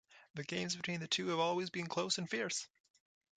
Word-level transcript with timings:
The 0.33 0.43
games 0.43 0.75
between 0.75 0.99
the 0.99 1.07
two 1.07 1.27
have 1.27 1.37
always 1.37 1.69
been 1.69 1.85
close 1.85 2.17
and 2.17 2.27
fierce. 2.27 2.65